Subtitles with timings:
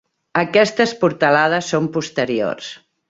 [0.41, 2.73] Aquestes portalades són posteriors.